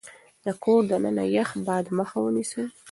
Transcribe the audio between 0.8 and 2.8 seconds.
دننه يخ باد مخه ونيسئ.